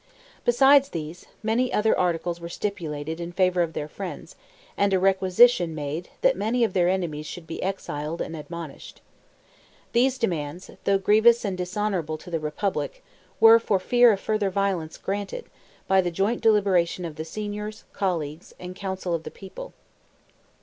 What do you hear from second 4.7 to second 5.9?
and a requisition